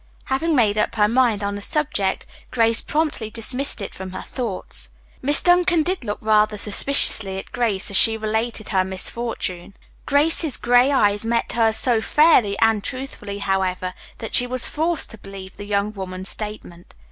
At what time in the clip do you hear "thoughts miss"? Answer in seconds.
4.23-5.43